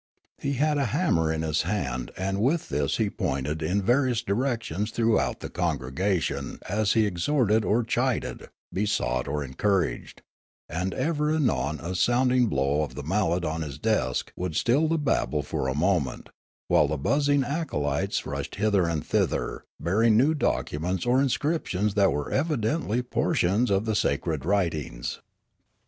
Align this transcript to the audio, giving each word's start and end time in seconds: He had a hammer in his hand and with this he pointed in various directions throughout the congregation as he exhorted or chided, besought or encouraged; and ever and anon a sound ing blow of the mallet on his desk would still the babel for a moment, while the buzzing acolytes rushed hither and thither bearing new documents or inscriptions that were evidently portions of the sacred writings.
He 0.39 0.53
had 0.53 0.79
a 0.79 0.85
hammer 0.97 1.31
in 1.31 1.43
his 1.43 1.61
hand 1.61 2.09
and 2.17 2.41
with 2.41 2.69
this 2.69 2.97
he 2.97 3.07
pointed 3.07 3.61
in 3.61 3.83
various 3.83 4.23
directions 4.23 4.89
throughout 4.89 5.41
the 5.41 5.47
congregation 5.51 6.57
as 6.67 6.93
he 6.93 7.05
exhorted 7.05 7.63
or 7.63 7.83
chided, 7.83 8.49
besought 8.73 9.27
or 9.27 9.43
encouraged; 9.43 10.23
and 10.67 10.95
ever 10.95 11.29
and 11.29 11.47
anon 11.47 11.79
a 11.81 11.93
sound 11.93 12.31
ing 12.31 12.47
blow 12.47 12.81
of 12.81 12.95
the 12.95 13.03
mallet 13.03 13.45
on 13.45 13.61
his 13.61 13.77
desk 13.77 14.33
would 14.35 14.55
still 14.55 14.87
the 14.87 14.97
babel 14.97 15.43
for 15.43 15.67
a 15.67 15.75
moment, 15.75 16.29
while 16.67 16.87
the 16.87 16.97
buzzing 16.97 17.43
acolytes 17.43 18.25
rushed 18.25 18.55
hither 18.55 18.87
and 18.87 19.05
thither 19.05 19.65
bearing 19.79 20.17
new 20.17 20.33
documents 20.33 21.05
or 21.05 21.21
inscriptions 21.21 21.93
that 21.93 22.11
were 22.11 22.31
evidently 22.31 23.03
portions 23.03 23.69
of 23.69 23.85
the 23.85 23.95
sacred 23.95 24.45
writings. 24.45 25.19